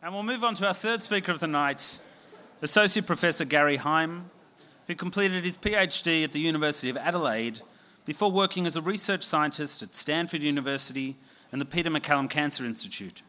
And 0.00 0.14
we'll 0.14 0.22
move 0.22 0.44
on 0.44 0.54
to 0.54 0.66
our 0.66 0.74
third 0.74 1.02
speaker 1.02 1.32
of 1.32 1.40
the 1.40 1.48
night, 1.48 2.00
Associate 2.62 3.04
Professor 3.04 3.44
Gary 3.44 3.76
Hime, 3.76 4.26
who 4.86 4.94
completed 4.94 5.44
his 5.44 5.58
PhD 5.58 6.22
at 6.22 6.30
the 6.30 6.38
University 6.38 6.88
of 6.88 6.96
Adelaide 6.96 7.60
before 8.04 8.30
working 8.30 8.64
as 8.64 8.76
a 8.76 8.80
research 8.80 9.24
scientist 9.24 9.82
at 9.82 9.96
Stanford 9.96 10.40
University 10.40 11.16
and 11.50 11.60
the 11.60 11.64
Peter 11.64 11.90
MacCallum 11.90 12.30
Cancer 12.30 12.64
Institute. 12.64 13.22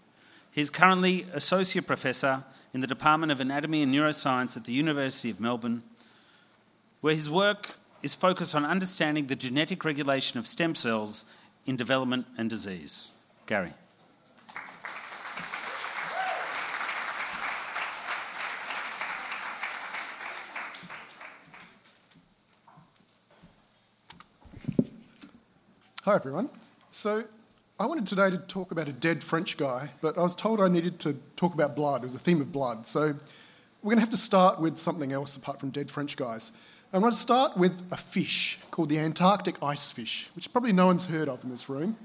He 0.52 0.62
is 0.62 0.70
currently 0.70 1.26
Associate 1.34 1.86
Professor 1.86 2.44
in 2.72 2.82
the 2.82 2.88
Department 2.88 3.32
of 3.32 3.40
Anatomy 3.40 3.82
and 3.82 3.92
Neuroscience 3.92 4.56
at 4.56 4.66
the 4.66 4.72
University 4.72 5.32
of 5.32 5.40
Melbourne, 5.40 5.82
where 7.02 7.16
his 7.16 7.32
work 7.32 7.78
is 8.04 8.14
focused 8.14 8.54
on 8.54 8.64
understanding 8.64 9.26
the 9.26 9.36
genetic 9.36 9.84
regulation 9.84 10.38
of 10.38 10.46
stem 10.46 10.76
cells 10.76 11.36
in 11.66 11.76
development 11.76 12.28
and 12.38 12.48
disease. 12.48 13.24
Gary. 13.48 13.74
Hi, 26.10 26.16
everyone. 26.16 26.50
So, 26.90 27.24
I 27.80 27.86
wanted 27.86 28.08
today 28.08 28.32
to 28.32 28.40
talk 28.40 28.72
about 28.72 28.88
a 28.88 28.92
dead 28.92 29.24
French 29.24 29.58
guy, 29.58 29.92
but 30.02 30.18
I 30.18 30.22
was 30.22 30.36
told 30.36 30.60
I 30.60 30.68
needed 30.68 31.00
to 31.02 31.14
talk 31.36 31.54
about 31.54 31.76
blood. 31.76 32.02
It 32.02 32.06
was 32.06 32.16
a 32.16 32.18
theme 32.18 32.42
of 32.42 32.52
blood. 32.52 32.88
So, 32.88 33.14
we're 33.84 33.92
going 33.92 33.98
to 33.98 34.02
have 34.02 34.10
to 34.10 34.18
start 34.18 34.60
with 34.60 34.80
something 34.80 35.12
else 35.12 35.38
apart 35.38 35.60
from 35.60 35.70
dead 35.70 35.92
French 35.92 36.18
guys. 36.18 36.54
I'm 36.94 37.02
going 37.02 37.12
to 37.12 37.16
start 37.16 37.56
with 37.58 37.80
a 37.92 37.96
fish 37.96 38.64
called 38.72 38.90
the 38.90 38.98
Antarctic 38.98 39.62
ice 39.62 39.92
fish, 39.92 40.32
which 40.36 40.52
probably 40.52 40.72
no 40.72 40.88
one's 40.88 41.06
heard 41.06 41.30
of 41.30 41.44
in 41.44 41.52
this 41.52 41.70
room. 41.70 41.96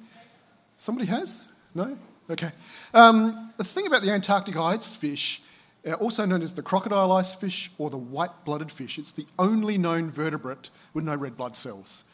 Somebody 0.76 1.06
has? 1.06 1.54
No? 1.74 1.96
Okay. 2.28 2.50
Um, 2.92 3.54
the 3.56 3.64
thing 3.64 3.86
about 3.86 4.02
the 4.02 4.10
Antarctic 4.10 4.59
ice 4.59 4.95
fish, 4.95 5.45
uh, 5.88 5.95
also 5.95 6.26
known 6.26 6.42
as 6.42 6.52
the 6.52 6.60
crocodile 6.60 7.10
ice 7.10 7.34
fish 7.34 7.70
or 7.79 7.88
the 7.88 7.96
white 7.96 8.45
blooded 8.45 8.70
fish, 8.70 8.98
it's 8.98 9.12
the 9.12 9.24
only 9.38 9.79
known 9.79 10.10
vertebrate 10.10 10.68
with 10.92 11.04
no 11.04 11.16
red 11.16 11.38
blood 11.38 11.57
cells. 11.57 12.04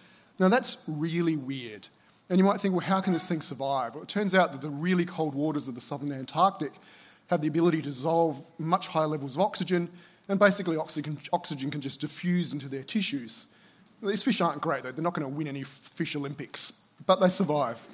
Now, 0.41 0.49
that's 0.49 0.89
really 0.89 1.37
weird. 1.37 1.87
And 2.31 2.39
you 2.39 2.45
might 2.45 2.61
think, 2.61 2.75
well, 2.75 2.85
how 2.85 3.01
can 3.01 3.13
this 3.13 3.29
thing 3.29 3.43
survive? 3.43 3.95
Well, 3.95 4.03
it 4.03 4.09
turns 4.09 4.35
out 4.35 4.53
that 4.53 4.63
the 4.63 4.71
really 4.71 5.05
cold 5.05 5.35
waters 5.35 5.69
of 5.69 5.75
the 5.75 5.81
southern 5.83 6.11
Antarctic 6.11 6.73
have 7.27 7.43
the 7.43 7.49
ability 7.49 7.79
to 7.79 7.85
dissolve 7.85 8.43
much 8.59 8.89
higher 8.89 9.07
levels 9.07 9.37
of 9.37 9.43
oxygen, 9.43 9.89
and 10.29 10.39
basically, 10.39 10.77
oxygen, 10.77 11.19
oxygen 11.33 11.71
can 11.71 11.81
just 11.81 12.01
diffuse 12.01 12.53
into 12.55 12.69
their 12.69 12.83
tissues. 12.83 13.47
These 14.03 14.23
fish 14.23 14.41
aren't 14.41 14.63
great, 14.63 14.83
though. 14.83 14.93
They're 14.93 15.05
not 15.05 15.13
going 15.13 15.31
to 15.31 15.37
win 15.37 15.47
any 15.47 15.63
fish 15.63 16.17
Olympics, 16.17 16.89
but 17.07 17.21
they 17.21 17.29
survive. 17.29 17.85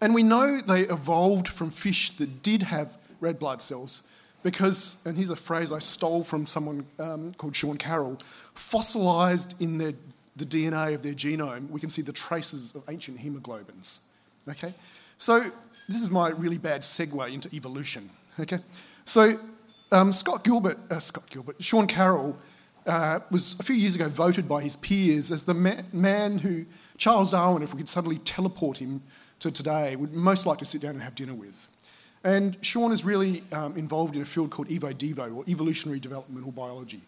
And 0.00 0.14
we 0.14 0.22
know 0.22 0.58
they 0.58 0.82
evolved 0.82 1.48
from 1.48 1.70
fish 1.70 2.10
that 2.18 2.42
did 2.42 2.62
have 2.62 2.96
red 3.20 3.38
blood 3.38 3.60
cells 3.60 4.10
because, 4.42 5.02
and 5.06 5.16
here's 5.16 5.30
a 5.30 5.36
phrase 5.36 5.72
I 5.72 5.78
stole 5.80 6.22
from 6.22 6.46
someone 6.46 6.86
um, 6.98 7.32
called 7.32 7.56
Sean 7.56 7.78
Carroll, 7.78 8.20
fossilized 8.54 9.60
in 9.60 9.78
their 9.78 9.94
the 10.36 10.44
DNA 10.44 10.94
of 10.94 11.02
their 11.02 11.14
genome, 11.14 11.70
we 11.70 11.80
can 11.80 11.88
see 11.88 12.02
the 12.02 12.12
traces 12.12 12.74
of 12.74 12.82
ancient 12.88 13.18
hemoglobins. 13.18 14.00
Okay? 14.48 14.74
So, 15.18 15.40
this 15.88 16.02
is 16.02 16.10
my 16.10 16.30
really 16.30 16.58
bad 16.58 16.80
segue 16.80 17.32
into 17.32 17.54
evolution. 17.54 18.08
Okay? 18.40 18.58
So, 19.04 19.34
um, 19.92 20.12
Scott 20.12 20.44
Gilbert, 20.44 20.78
uh, 20.90 20.98
Scott 20.98 21.28
Gilbert, 21.30 21.62
Sean 21.62 21.86
Carroll 21.86 22.36
uh, 22.86 23.20
was 23.30 23.58
a 23.60 23.62
few 23.62 23.76
years 23.76 23.94
ago 23.94 24.08
voted 24.08 24.48
by 24.48 24.62
his 24.62 24.76
peers 24.76 25.30
as 25.30 25.44
the 25.44 25.54
ma- 25.54 25.82
man 25.92 26.38
who 26.38 26.64
Charles 26.98 27.30
Darwin, 27.30 27.62
if 27.62 27.72
we 27.72 27.78
could 27.78 27.88
suddenly 27.88 28.18
teleport 28.18 28.76
him 28.76 29.02
to 29.40 29.50
today, 29.50 29.96
would 29.96 30.12
most 30.12 30.46
like 30.46 30.58
to 30.58 30.64
sit 30.64 30.82
down 30.82 30.92
and 30.92 31.02
have 31.02 31.14
dinner 31.14 31.34
with. 31.34 31.68
And 32.24 32.56
Sean 32.62 32.92
is 32.92 33.04
really 33.04 33.42
um, 33.52 33.76
involved 33.76 34.16
in 34.16 34.22
a 34.22 34.24
field 34.24 34.50
called 34.50 34.68
EvoDevo, 34.68 35.36
or 35.36 35.44
evolutionary 35.48 36.00
developmental 36.00 36.52
biology. 36.52 37.02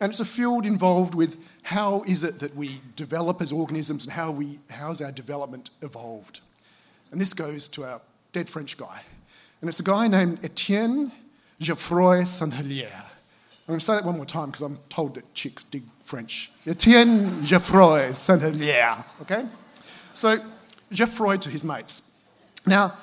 And 0.00 0.10
it's 0.10 0.20
a 0.20 0.24
field 0.24 0.64
involved 0.64 1.14
with 1.14 1.36
how 1.62 2.02
is 2.06 2.22
it 2.22 2.38
that 2.40 2.54
we 2.54 2.80
develop 2.96 3.42
as 3.42 3.52
organisms 3.52 4.04
and 4.04 4.12
how 4.12 4.30
we, 4.30 4.60
how's 4.70 5.00
our 5.00 5.12
development 5.12 5.70
evolved. 5.82 6.40
And 7.10 7.20
this 7.20 7.34
goes 7.34 7.68
to 7.68 7.84
our 7.84 8.00
dead 8.32 8.48
French 8.48 8.76
guy. 8.76 9.00
And 9.60 9.68
it's 9.68 9.80
a 9.80 9.84
guy 9.84 10.06
named 10.06 10.44
Etienne 10.44 11.10
Geoffroy 11.58 12.24
Saint-Hilaire. 12.24 12.92
I'm 12.94 13.72
going 13.72 13.80
to 13.80 13.84
say 13.84 13.94
that 13.94 14.04
one 14.04 14.16
more 14.16 14.24
time 14.24 14.46
because 14.46 14.62
I'm 14.62 14.78
told 14.88 15.14
that 15.16 15.34
chicks 15.34 15.64
dig 15.64 15.82
French. 16.04 16.52
Etienne 16.66 17.42
Geoffroy 17.42 18.12
Saint-Hilaire, 18.12 19.04
okay? 19.22 19.44
So, 20.14 20.36
Geoffroy 20.92 21.36
to 21.38 21.50
his 21.50 21.64
mates. 21.64 22.24
Now, 22.66 22.94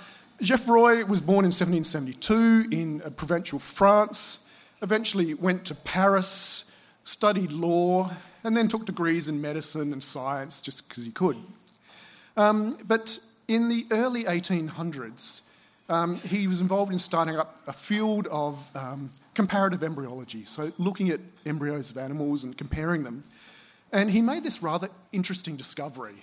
Geoffroy 0.41 1.05
was 1.05 1.21
born 1.21 1.45
in 1.45 1.51
1772 1.51 2.65
in 2.71 3.01
uh, 3.01 3.09
provincial 3.11 3.59
France, 3.59 4.51
eventually 4.81 5.33
went 5.35 5.65
to 5.65 5.75
Paris, 5.75 6.74
studied 7.05 7.51
law, 7.51 8.11
and 8.43 8.55
then 8.55 8.67
took 8.67 8.85
degrees 8.85 9.29
in 9.29 9.39
medicine 9.39 9.93
and 9.93 10.03
science 10.03 10.61
just 10.61 10.89
because 10.89 11.05
he 11.05 11.11
could. 11.11 11.37
Um, 12.35 12.77
but 12.87 13.17
in 13.47 13.69
the 13.69 13.85
early 13.91 14.25
1800s, 14.25 15.49
um, 15.87 16.15
he 16.17 16.47
was 16.47 16.61
involved 16.61 16.91
in 16.91 16.99
starting 16.99 17.37
up 17.37 17.59
a 17.67 17.73
field 17.73 18.27
of 18.27 18.59
um, 18.75 19.09
comparative 19.35 19.83
embryology, 19.83 20.43
so 20.45 20.71
looking 20.77 21.09
at 21.09 21.19
embryos 21.45 21.91
of 21.91 21.97
animals 21.97 22.43
and 22.43 22.57
comparing 22.57 23.03
them. 23.03 23.23
And 23.93 24.09
he 24.09 24.21
made 24.21 24.43
this 24.43 24.63
rather 24.63 24.89
interesting 25.11 25.55
discovery, 25.55 26.15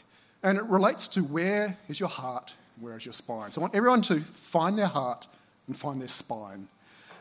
and 0.42 0.58
it 0.58 0.64
relates 0.64 1.06
to 1.08 1.20
where 1.20 1.76
is 1.88 2.00
your 2.00 2.08
heart, 2.08 2.54
where 2.80 2.96
is 2.96 3.06
your 3.06 3.12
spine. 3.12 3.52
So 3.52 3.60
I 3.60 3.62
want 3.62 3.74
everyone 3.76 4.02
to 4.02 4.18
find 4.20 4.76
their 4.76 4.86
heart 4.86 5.28
and 5.68 5.76
find 5.76 6.00
their 6.00 6.08
spine. 6.08 6.66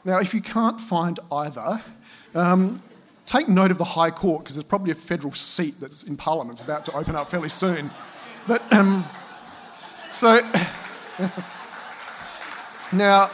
Now, 0.04 0.18
if 0.18 0.34
you 0.34 0.42
can't 0.42 0.82
find 0.82 1.20
either, 1.32 1.80
um, 2.34 2.82
take 3.26 3.48
note 3.48 3.72
of 3.72 3.78
the 3.78 3.84
High 3.84 4.12
Court 4.12 4.44
because 4.44 4.56
there's 4.56 4.64
probably 4.64 4.92
a 4.92 4.96
federal 4.96 5.34
seat 5.34 5.76
that's 5.80 6.04
in 6.04 6.18
Parliament 6.18 6.58
that's 6.58 6.68
about 6.68 6.86
to 6.86 6.94
open 6.94 7.16
up 7.16 7.30
fairly 7.30 7.50
soon. 7.50 7.90
But 8.48 8.62
um, 8.74 9.06
so 10.10 10.40
now, 12.94 13.28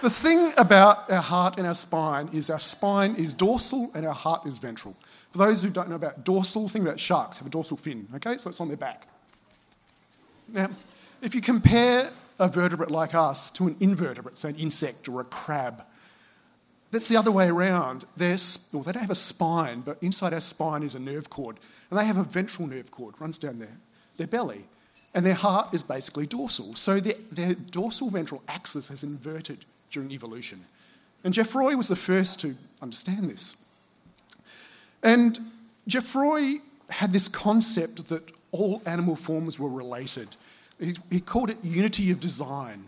the 0.00 0.10
thing 0.10 0.50
about 0.56 1.10
our 1.10 1.22
heart 1.22 1.58
and 1.58 1.66
our 1.66 1.74
spine 1.74 2.28
is 2.32 2.50
our 2.50 2.60
spine 2.60 3.14
is 3.16 3.34
dorsal 3.34 3.90
and 3.94 4.06
our 4.06 4.14
heart 4.14 4.46
is 4.46 4.58
ventral. 4.58 4.96
For 5.30 5.38
those 5.38 5.62
who 5.62 5.70
don't 5.70 5.88
know 5.88 5.96
about 5.96 6.24
dorsal, 6.24 6.68
think 6.68 6.84
about 6.84 6.98
sharks 6.98 7.38
have 7.38 7.46
a 7.46 7.50
dorsal 7.50 7.76
fin. 7.76 8.08
Okay, 8.16 8.36
so 8.38 8.48
it's 8.48 8.60
on 8.60 8.68
their 8.68 8.76
back. 8.76 9.06
Now, 10.48 10.68
if 11.20 11.34
you 11.34 11.40
compare 11.40 12.10
a 12.38 12.48
vertebrate 12.48 12.90
like 12.90 13.14
us 13.14 13.50
to 13.52 13.66
an 13.66 13.76
invertebrate, 13.80 14.38
say 14.38 14.50
an 14.50 14.56
insect 14.56 15.08
or 15.08 15.20
a 15.20 15.24
crab, 15.24 15.82
that's 16.90 17.08
the 17.08 17.16
other 17.16 17.30
way 17.30 17.48
around. 17.48 18.04
Well, 18.18 18.82
they 18.82 18.92
don't 18.92 18.96
have 18.96 19.10
a 19.10 19.14
spine, 19.14 19.80
but 19.80 20.02
inside 20.02 20.32
our 20.32 20.40
spine 20.40 20.82
is 20.82 20.94
a 20.94 21.00
nerve 21.00 21.28
cord. 21.28 21.58
And 21.90 21.98
they 21.98 22.04
have 22.04 22.16
a 22.16 22.22
ventral 22.22 22.66
nerve 22.66 22.90
cord, 22.90 23.14
runs 23.20 23.38
down 23.38 23.58
there, 23.58 23.76
their 24.16 24.26
belly. 24.26 24.64
And 25.14 25.24
their 25.24 25.34
heart 25.34 25.72
is 25.72 25.82
basically 25.82 26.26
dorsal. 26.26 26.74
So 26.74 27.00
their, 27.00 27.14
their 27.32 27.54
dorsal 27.54 28.10
ventral 28.10 28.42
axis 28.48 28.88
has 28.88 29.04
inverted 29.04 29.64
during 29.90 30.10
evolution. 30.12 30.60
And 31.24 31.34
Geoffroy 31.34 31.74
was 31.76 31.88
the 31.88 31.96
first 31.96 32.40
to 32.40 32.54
understand 32.82 33.30
this. 33.30 33.68
And 35.02 35.38
Geoffroy 35.86 36.58
had 36.90 37.12
this 37.12 37.28
concept 37.28 38.08
that 38.08 38.22
all 38.52 38.82
animal 38.86 39.16
forms 39.16 39.60
were 39.60 39.68
related. 39.68 40.36
He, 40.80 40.94
he 41.10 41.20
called 41.20 41.50
it 41.50 41.58
unity 41.62 42.10
of 42.10 42.20
design. 42.20 42.84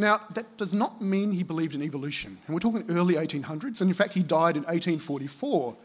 Now, 0.00 0.22
that 0.32 0.56
does 0.56 0.72
not 0.72 1.02
mean 1.02 1.30
he 1.30 1.42
believed 1.42 1.74
in 1.74 1.82
evolution. 1.82 2.38
And 2.46 2.54
we're 2.54 2.60
talking 2.60 2.86
early 2.88 3.16
1800s, 3.16 3.82
and 3.82 3.90
in 3.90 3.94
fact, 3.94 4.14
he 4.14 4.22
died 4.22 4.56
in 4.56 4.62
1844, 4.62 5.76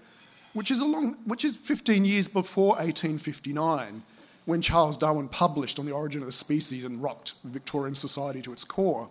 which 0.53 0.71
is, 0.71 0.81
long, 0.81 1.17
which 1.25 1.43
is 1.43 1.57
15 1.57 2.05
years 2.05 2.29
before 2.29 2.77
1859, 2.77 4.01
when 4.45 4.61
Charles 4.61 4.95
Darwin 4.95 5.27
published 5.27 5.79
On 5.79 5.85
the 5.85 5.91
Origin 5.91 6.21
of 6.21 6.27
the 6.27 6.31
Species 6.31 6.85
and 6.85 7.03
rocked 7.03 7.33
Victorian 7.43 7.93
society 7.93 8.41
to 8.43 8.53
its 8.53 8.63
core. 8.63 9.09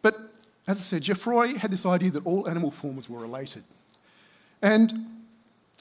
But 0.00 0.14
as 0.68 0.78
I 0.78 0.82
said, 0.82 1.02
Geoffroy 1.02 1.56
had 1.56 1.72
this 1.72 1.84
idea 1.84 2.12
that 2.12 2.24
all 2.24 2.48
animal 2.48 2.70
forms 2.70 3.10
were 3.10 3.18
related. 3.18 3.64
And 4.62 4.92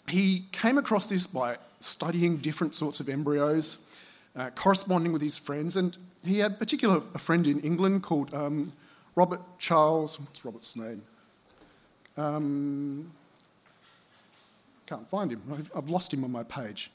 he 0.08 0.46
came 0.52 0.80
across 0.80 1.08
this 1.08 1.28
by 1.28 1.58
studying 1.82 2.38
different 2.38 2.74
sorts 2.74 3.00
of 3.00 3.10
embryos, 3.10 3.89
uh, 4.36 4.50
corresponding 4.52 5.12
with 5.12 5.22
his 5.22 5.38
friends, 5.38 5.76
and 5.76 5.98
he 6.26 6.40
had 6.40 6.52
a 6.52 6.56
particular 6.56 7.02
a 7.16 7.20
friend 7.20 7.48
in 7.48 7.60
England 7.62 8.04
called 8.04 8.34
um, 8.34 8.72
Robert 9.16 9.42
Charles. 9.58 10.20
What's 10.20 10.46
Robert's 10.46 10.76
name? 10.76 11.02
Um, 12.18 13.12
can't 14.86 15.08
find 15.10 15.32
him. 15.32 15.42
I've 15.76 15.90
lost 15.90 16.14
him 16.14 16.24
on 16.24 16.32
my 16.32 16.44
page. 16.44 16.90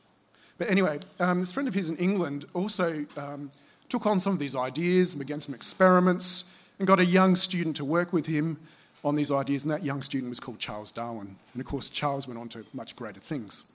But 0.58 0.70
anyway, 0.70 0.98
um, 1.20 1.40
this 1.40 1.52
friend 1.52 1.68
of 1.68 1.74
his 1.74 1.90
in 1.90 1.96
England 1.96 2.44
also 2.54 3.04
um, 3.16 3.50
took 3.88 4.06
on 4.06 4.20
some 4.20 4.32
of 4.32 4.38
these 4.38 4.56
ideas 4.56 5.14
and 5.14 5.20
began 5.20 5.40
some 5.40 5.54
experiments 5.54 6.68
and 6.78 6.86
got 6.86 6.98
a 6.98 7.04
young 7.04 7.36
student 7.36 7.76
to 7.76 7.84
work 7.84 8.12
with 8.12 8.26
him 8.26 8.58
on 9.04 9.14
these 9.14 9.30
ideas, 9.30 9.64
and 9.64 9.70
that 9.70 9.82
young 9.82 10.02
student 10.02 10.30
was 10.30 10.40
called 10.40 10.58
Charles 10.58 10.90
Darwin. 10.90 11.36
And 11.52 11.60
of 11.60 11.66
course, 11.66 11.90
Charles 11.90 12.26
went 12.26 12.40
on 12.40 12.48
to 12.48 12.64
much 12.72 12.96
greater 12.96 13.20
things. 13.20 13.72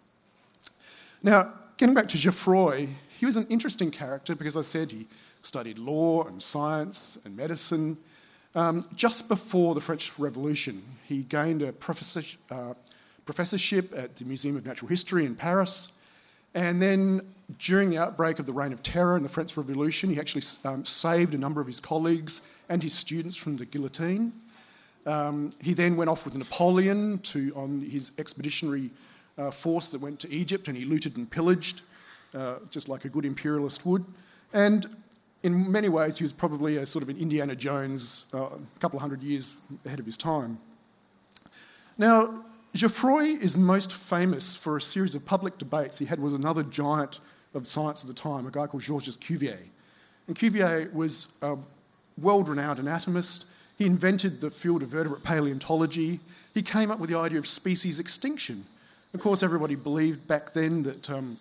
Now, 1.22 1.54
getting 1.78 1.94
back 1.94 2.08
to 2.10 2.18
Geoffroy, 2.18 2.88
he 3.20 3.26
was 3.26 3.36
an 3.36 3.46
interesting 3.50 3.92
character 3.92 4.34
because 4.34 4.56
I 4.56 4.62
said 4.62 4.92
he 4.92 5.06
studied 5.42 5.78
law 5.78 6.24
and 6.24 6.42
science 6.42 7.20
and 7.26 7.36
medicine. 7.36 7.98
Um, 8.56 8.82
just 8.96 9.28
before 9.28 9.76
the 9.76 9.82
French 9.82 10.18
Revolution, 10.18 10.82
he 11.04 11.24
gained 11.24 11.62
a 11.62 11.74
professor, 11.74 12.22
uh, 12.50 12.76
professorship 13.26 13.92
at 13.96 14.16
the 14.16 14.24
Museum 14.24 14.56
of 14.56 14.66
Natural 14.66 14.88
History 14.88 15.26
in 15.26 15.36
Paris. 15.36 16.00
And 16.56 16.82
then 16.82 17.20
during 17.58 17.90
the 17.90 17.98
outbreak 17.98 18.40
of 18.40 18.46
the 18.46 18.54
Reign 18.54 18.72
of 18.72 18.82
Terror 18.84 19.18
in 19.18 19.24
the 19.24 19.30
French 19.30 19.58
Revolution, 19.58 20.10
he 20.10 20.18
actually 20.18 20.44
um, 20.64 20.86
saved 20.86 21.34
a 21.34 21.38
number 21.38 21.60
of 21.60 21.68
his 21.68 21.82
colleagues 21.82 22.56
and 22.70 22.82
his 22.82 22.94
students 22.94 23.36
from 23.36 23.58
the 23.58 23.66
guillotine. 23.66 24.32
Um, 25.06 25.50
he 25.62 25.74
then 25.74 25.98
went 25.98 26.10
off 26.10 26.24
with 26.24 26.38
Napoleon 26.38 27.18
to, 27.20 27.52
on 27.54 27.82
his 27.82 28.14
expeditionary 28.18 28.90
uh, 29.38 29.52
force 29.52 29.90
that 29.90 30.00
went 30.00 30.20
to 30.22 30.32
Egypt 30.32 30.70
and 30.70 30.78
he 30.78 30.86
looted 30.86 31.18
and 31.18 31.30
pillaged, 31.30 31.82
uh, 32.34 32.56
just 32.70 32.90
like 32.90 33.06
a 33.06 33.10
good 33.10 33.26
imperialist 33.26 33.86
would. 33.86 34.06
And 34.54 34.86
in 35.44 35.72
many 35.72 35.90
ways, 35.90 36.18
he 36.18 36.24
was 36.24 36.34
probably 36.34 36.78
a 36.78 36.86
sort 36.86 37.04
of 37.04 37.10
an 37.10 37.18
Indiana 37.18 37.56
Jones, 37.56 38.32
uh, 38.34 38.48
a 38.48 38.80
couple 38.80 38.98
of 38.98 39.02
hundred 39.02 39.24
years 39.24 39.62
ahead 39.86 40.00
of 40.00 40.06
his 40.06 40.18
time. 40.18 40.58
Now, 41.98 42.44
Geoffroy 42.74 43.24
is 43.24 43.58
most 43.58 43.94
famous 43.94 44.56
for 44.56 44.78
a 44.78 44.82
series 44.82 45.16
of 45.16 45.26
public 45.26 45.58
debates 45.58 45.98
he 45.98 46.06
had 46.06 46.20
with 46.20 46.36
another 46.36 46.64
giant 46.64 47.20
of 47.54 47.66
science 47.66 48.04
at 48.04 48.08
the 48.08 48.14
time, 48.14 48.46
a 48.46 48.52
guy 48.52 48.68
called 48.68 48.84
Georges 48.84 49.16
Cuvier. 49.16 49.60
And 50.28 50.36
Cuvier 50.36 50.92
was 50.94 51.38
a 51.42 51.58
world 52.22 52.48
renowned 52.48 52.80
anatomist. 52.80 53.54
He 53.78 53.86
invented 53.86 54.40
the 54.42 54.52
field 54.52 54.84
of 54.84 54.90
vertebrate 54.90 55.24
paleontology. 55.24 56.20
He 56.54 56.62
came 56.62 56.92
up 56.92 57.00
with 57.00 57.10
the 57.10 57.18
idea 57.18 57.40
of 57.40 57.48
species 57.48 58.00
extinction. 58.00 58.64
Of 59.14 59.22
course, 59.22 59.42
everybody 59.42 59.76
believed 59.76 60.28
back 60.28 60.54
then 60.54 60.84
that 60.84 61.10
um, 61.10 61.38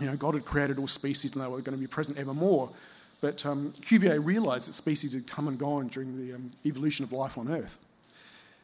you 0.00 0.06
know, 0.06 0.16
God 0.16 0.34
had 0.34 0.44
created 0.44 0.78
all 0.78 0.86
species 0.86 1.34
and 1.34 1.44
they 1.44 1.48
were 1.48 1.60
going 1.60 1.76
to 1.76 1.80
be 1.80 1.86
present 1.86 2.18
evermore. 2.18 2.70
But 3.20 3.44
um, 3.46 3.72
Cuvier 3.82 4.20
realised 4.20 4.68
that 4.68 4.72
species 4.72 5.12
had 5.12 5.26
come 5.26 5.48
and 5.48 5.58
gone 5.58 5.88
during 5.88 6.16
the 6.16 6.34
um, 6.34 6.48
evolution 6.66 7.04
of 7.04 7.12
life 7.12 7.38
on 7.38 7.48
Earth. 7.48 7.78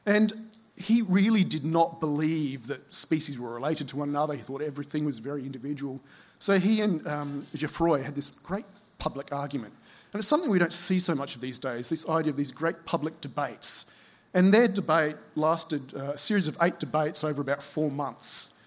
And 0.07 0.33
he 0.77 1.03
really 1.03 1.45
did 1.45 1.65
not 1.65 2.01
believe 2.01 2.67
that 2.69 2.95
species 2.95 3.39
were 3.39 3.55
related 3.55 3.89
to 3.89 3.97
one 3.97 4.09
another. 4.09 4.35
He 4.35 4.43
thought 4.43 4.63
everything 4.63 5.05
was 5.05 5.19
very 5.19 5.43
individual. 5.43 6.01
So 6.39 6.59
he 6.59 6.81
and 6.81 7.07
um, 7.07 7.47
Geoffroy 7.55 8.03
had 8.03 8.15
this 8.15 8.29
great 8.29 8.65
public 8.99 9.33
argument. 9.33 9.75
And 10.13 10.21
it's 10.21 10.29
something 10.29 10.51
we 10.51 10.59
don't 10.59 10.73
see 10.73 11.01
so 11.01 11.15
much 11.15 11.35
of 11.35 11.41
these 11.41 11.59
days 11.59 11.89
this 11.89 12.09
idea 12.09 12.31
of 12.31 12.37
these 12.37 12.53
great 12.53 12.85
public 12.85 13.21
debates. 13.21 13.95
And 14.35 14.53
their 14.53 14.69
debate 14.69 15.17
lasted 15.35 15.83
uh, 15.95 16.13
a 16.13 16.19
series 16.19 16.49
of 16.49 16.57
eight 16.63 16.79
debates 16.79 17.25
over 17.25 17.41
about 17.41 17.63
four 17.63 17.91
months, 17.91 18.58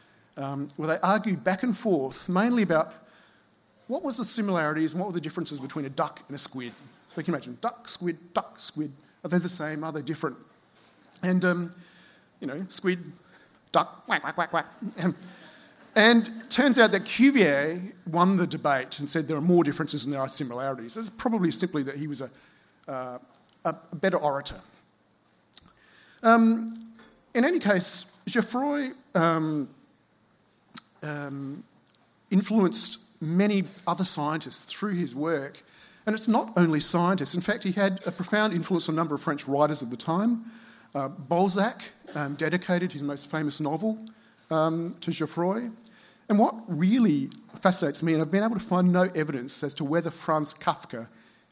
um, 0.41 0.67
where 0.77 0.87
they 0.87 0.97
argued 1.03 1.43
back 1.43 1.63
and 1.63 1.77
forth 1.77 2.29
mainly 2.29 2.63
about 2.63 2.93
what 3.87 4.03
was 4.03 4.17
the 4.17 4.25
similarities 4.25 4.93
and 4.93 5.01
what 5.01 5.07
were 5.07 5.13
the 5.13 5.21
differences 5.21 5.59
between 5.59 5.85
a 5.85 5.89
duck 5.89 6.21
and 6.27 6.35
a 6.35 6.37
squid? 6.37 6.71
So 7.09 7.19
you 7.19 7.25
can 7.25 7.33
imagine 7.33 7.57
duck, 7.59 7.89
squid, 7.89 8.17
duck, 8.33 8.59
squid. 8.59 8.91
Are 9.23 9.29
they 9.29 9.37
the 9.37 9.49
same? 9.49 9.83
Are 9.83 9.91
they 9.91 10.01
different? 10.01 10.37
And, 11.23 11.43
um, 11.43 11.71
you 12.39 12.47
know, 12.47 12.65
squid, 12.69 12.99
duck, 13.71 14.05
quack, 14.05 14.21
quack, 14.21 14.35
quack, 14.35 14.49
quack. 14.49 14.65
And 15.95 16.29
turns 16.49 16.79
out 16.79 16.91
that 16.91 17.03
Cuvier 17.03 17.81
won 18.07 18.37
the 18.37 18.47
debate 18.47 18.99
and 18.99 19.09
said 19.09 19.27
there 19.27 19.35
are 19.35 19.41
more 19.41 19.63
differences 19.63 20.03
than 20.03 20.11
there 20.11 20.21
are 20.21 20.29
similarities. 20.29 20.95
It's 20.95 21.09
probably 21.09 21.51
simply 21.51 21.83
that 21.83 21.97
he 21.97 22.07
was 22.07 22.21
a, 22.21 22.29
uh, 22.87 23.19
a 23.65 23.75
better 23.95 24.17
orator. 24.17 24.55
Um, 26.23 26.73
in 27.33 27.43
any 27.43 27.59
case, 27.59 28.19
Geoffroy 28.25 28.91
um, 29.15 29.67
um, 31.03 31.63
influenced 32.29 33.21
many 33.21 33.63
other 33.87 34.03
scientists 34.03 34.71
through 34.71 34.95
his 34.95 35.15
work. 35.15 35.61
And 36.05 36.15
it's 36.15 36.27
not 36.27 36.49
only 36.57 36.79
scientists. 36.79 37.35
In 37.35 37.41
fact, 37.41 37.63
he 37.63 37.71
had 37.71 38.01
a 38.05 38.11
profound 38.11 38.53
influence 38.53 38.89
on 38.89 38.95
a 38.95 38.97
number 38.97 39.13
of 39.13 39.21
French 39.21 39.47
writers 39.47 39.81
of 39.81 39.89
the 39.91 39.97
time. 39.97 40.43
Uh, 40.95 41.07
Balzac 41.07 41.83
um, 42.15 42.35
dedicated 42.35 42.91
his 42.91 43.03
most 43.03 43.29
famous 43.29 43.61
novel 43.61 43.99
um, 44.49 44.95
to 45.01 45.11
Geoffroy. 45.11 45.69
And 46.29 46.39
what 46.39 46.55
really 46.67 47.29
fascinates 47.61 48.01
me, 48.01 48.13
and 48.13 48.21
I've 48.21 48.31
been 48.31 48.43
able 48.43 48.55
to 48.55 48.65
find 48.65 48.91
no 48.91 49.03
evidence 49.15 49.63
as 49.63 49.73
to 49.75 49.83
whether 49.83 50.09
Franz 50.09 50.53
Kafka 50.53 51.07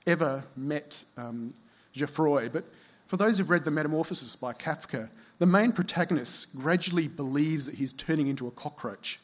ever 0.08 0.44
met 0.56 1.04
um, 1.18 1.52
Geoffroy, 1.94 2.50
but 2.50 2.64
for 3.06 3.18
those 3.18 3.38
who've 3.38 3.50
read 3.50 3.66
The 3.66 3.72
Metamorphosis 3.72 4.36
by 4.36 4.54
Kafka, 4.54 5.10
the 5.40 5.46
main 5.46 5.72
protagonist 5.72 6.58
gradually 6.60 7.08
believes 7.08 7.66
that 7.66 7.76
he's 7.76 7.94
turning 7.94 8.28
into 8.28 8.48
a 8.48 8.52
cockroach. 8.52 9.20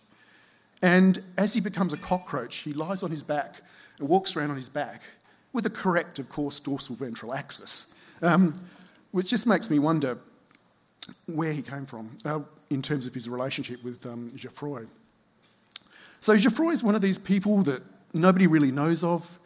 And 0.81 1.19
as 1.37 1.53
he 1.53 1.61
becomes 1.61 1.93
a 1.93 1.97
cockroach, 1.97 2.57
he 2.57 2.73
lies 2.73 3.03
on 3.03 3.11
his 3.11 3.23
back 3.23 3.61
and 3.99 4.09
walks 4.09 4.35
around 4.35 4.51
on 4.51 4.57
his 4.57 4.69
back 4.69 5.01
with 5.53 5.65
a 5.65 5.69
correct, 5.69 6.19
of 6.19 6.29
course, 6.29 6.59
dorsal 6.59 6.95
ventral 6.95 7.33
axis, 7.33 8.03
um, 8.21 8.53
which 9.11 9.29
just 9.29 9.47
makes 9.47 9.69
me 9.69 9.79
wonder 9.79 10.17
where 11.33 11.53
he 11.53 11.61
came 11.61 11.85
from 11.85 12.09
uh, 12.25 12.39
in 12.69 12.81
terms 12.81 13.07
of 13.07 13.13
his 13.13 13.29
relationship 13.29 13.83
with 13.83 14.05
um, 14.05 14.27
Geoffroy. 14.35 14.85
So, 16.19 16.35
Geoffroy 16.37 16.71
is 16.71 16.83
one 16.83 16.95
of 16.95 17.01
these 17.01 17.17
people 17.17 17.61
that 17.63 17.81
nobody 18.13 18.47
really 18.47 18.71
knows 18.71 19.03
of. 19.03 19.39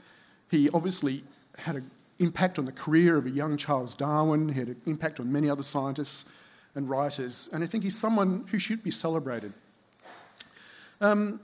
He 0.49 0.69
obviously 0.71 1.21
had 1.57 1.75
an 1.75 1.91
impact 2.19 2.57
on 2.57 2.65
the 2.65 2.71
career 2.71 3.17
of 3.17 3.25
a 3.25 3.29
young 3.29 3.57
Charles 3.57 3.93
Darwin, 3.93 4.49
he 4.49 4.59
had 4.59 4.69
an 4.69 4.81
impact 4.85 5.19
on 5.19 5.31
many 5.31 5.49
other 5.49 5.63
scientists 5.63 6.37
and 6.75 6.89
writers, 6.89 7.49
and 7.53 7.63
I 7.63 7.67
think 7.67 7.83
he's 7.83 7.97
someone 7.97 8.45
who 8.49 8.59
should 8.59 8.83
be 8.83 8.91
celebrated. 8.91 9.53
Um, 11.01 11.39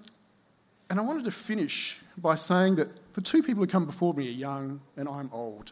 and 0.90 1.00
I 1.00 1.04
wanted 1.04 1.26
to 1.26 1.32
finish 1.32 2.02
by 2.18 2.36
saying 2.36 2.76
that 2.76 2.90
the 3.14 3.22
two 3.22 3.42
people 3.42 3.64
who 3.64 3.68
come 3.68 3.86
before 3.86 4.14
me 4.14 4.28
are 4.28 4.32
young 4.32 4.82
and 4.98 5.08
I'm 5.08 5.30
old. 5.34 5.72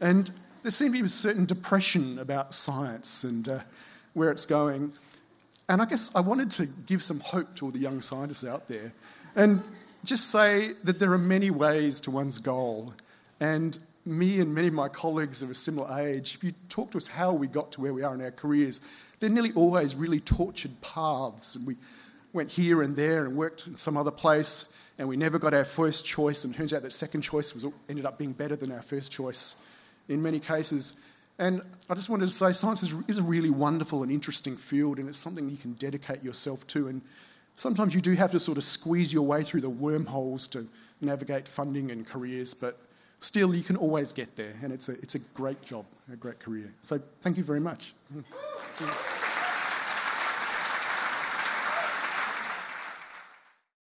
And 0.00 0.30
there 0.62 0.70
seems 0.70 0.92
to 0.92 0.98
be 0.98 1.06
a 1.06 1.08
certain 1.08 1.46
depression 1.46 2.18
about 2.18 2.54
science 2.54 3.24
and 3.24 3.48
uh, 3.48 3.60
where 4.14 4.30
it's 4.30 4.46
going. 4.46 4.92
And 5.68 5.80
I 5.80 5.84
guess 5.86 6.14
I 6.14 6.20
wanted 6.20 6.50
to 6.52 6.66
give 6.86 7.02
some 7.02 7.20
hope 7.20 7.54
to 7.56 7.66
all 7.66 7.70
the 7.70 7.78
young 7.78 8.00
scientists 8.00 8.46
out 8.46 8.68
there 8.68 8.92
and 9.36 9.62
just 10.04 10.30
say 10.30 10.72
that 10.84 10.98
there 10.98 11.12
are 11.12 11.18
many 11.18 11.50
ways 11.50 12.00
to 12.02 12.10
one's 12.10 12.38
goal. 12.38 12.92
And 13.40 13.78
me 14.04 14.40
and 14.40 14.52
many 14.52 14.66
of 14.66 14.74
my 14.74 14.88
colleagues 14.88 15.42
of 15.42 15.50
a 15.50 15.54
similar 15.54 15.98
age, 16.00 16.34
if 16.34 16.44
you 16.44 16.52
talk 16.68 16.90
to 16.90 16.98
us 16.98 17.06
how 17.06 17.32
we 17.32 17.46
got 17.46 17.70
to 17.72 17.80
where 17.80 17.94
we 17.94 18.02
are 18.02 18.14
in 18.14 18.20
our 18.20 18.32
careers, 18.32 18.86
they're 19.20 19.30
nearly 19.30 19.52
always 19.54 19.94
really 19.94 20.20
tortured 20.20 20.72
paths. 20.82 21.54
And 21.54 21.66
we, 21.66 21.76
went 22.32 22.50
here 22.50 22.82
and 22.82 22.96
there 22.96 23.24
and 23.24 23.36
worked 23.36 23.66
in 23.66 23.76
some 23.76 23.96
other 23.96 24.10
place, 24.10 24.78
and 24.98 25.08
we 25.08 25.16
never 25.16 25.38
got 25.38 25.54
our 25.54 25.64
first 25.64 26.04
choice. 26.06 26.44
And 26.44 26.54
turns 26.54 26.72
out 26.72 26.82
that 26.82 26.92
second 26.92 27.22
choice 27.22 27.54
was 27.54 27.66
ended 27.88 28.06
up 28.06 28.18
being 28.18 28.32
better 28.32 28.56
than 28.56 28.72
our 28.72 28.82
first 28.82 29.12
choice 29.12 29.68
in 30.08 30.22
many 30.22 30.38
cases. 30.38 31.04
And 31.38 31.62
I 31.88 31.94
just 31.94 32.10
wanted 32.10 32.26
to 32.26 32.32
say 32.32 32.52
science 32.52 32.82
is, 32.82 32.94
is 33.08 33.18
a 33.18 33.22
really 33.22 33.50
wonderful 33.50 34.02
and 34.02 34.12
interesting 34.12 34.56
field, 34.56 34.98
and 34.98 35.08
it's 35.08 35.18
something 35.18 35.48
you 35.48 35.56
can 35.56 35.72
dedicate 35.74 36.22
yourself 36.22 36.66
to. 36.68 36.88
And 36.88 37.02
sometimes 37.56 37.94
you 37.94 38.00
do 38.00 38.12
have 38.14 38.30
to 38.32 38.38
sort 38.38 38.58
of 38.58 38.64
squeeze 38.64 39.12
your 39.12 39.22
way 39.22 39.42
through 39.42 39.62
the 39.62 39.70
wormholes 39.70 40.46
to 40.48 40.64
navigate 41.00 41.48
funding 41.48 41.90
and 41.90 42.06
careers, 42.06 42.54
but 42.54 42.76
still 43.20 43.54
you 43.54 43.62
can 43.62 43.76
always 43.76 44.12
get 44.12 44.36
there, 44.36 44.52
and 44.62 44.72
it's 44.72 44.88
a, 44.88 44.92
it's 45.02 45.14
a 45.14 45.20
great 45.34 45.60
job, 45.62 45.84
a 46.12 46.16
great 46.16 46.38
career. 46.38 46.72
So 46.82 46.98
thank 47.20 47.36
you 47.36 47.44
very 47.44 47.60
much. 47.60 47.94